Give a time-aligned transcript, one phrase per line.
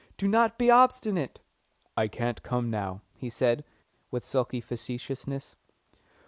[0.17, 1.41] "Do not be obstinate."
[1.95, 3.63] "I can't come now," he said,
[4.09, 5.55] with sulky facetiousness.